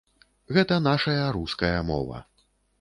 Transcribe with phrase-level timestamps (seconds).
[0.57, 2.27] Гэта нашая руская мова.